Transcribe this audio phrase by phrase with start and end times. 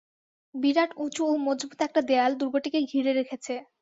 [0.55, 3.53] বিরাট উঁচু ও মজবুত একটা দেয়াল দুর্গটিকে ঘিরে রেখেছে।